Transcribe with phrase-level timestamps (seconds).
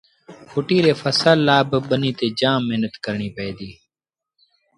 [0.51, 3.75] ڦٽيٚ ري ڦسل لآبا ٻنيٚ تي جآم مهنت ڪرڻيٚ پئي ديٚ